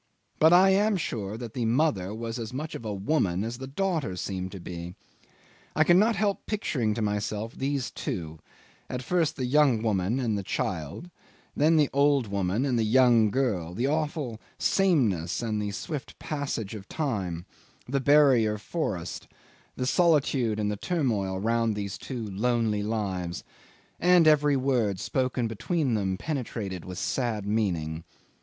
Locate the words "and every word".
23.99-24.99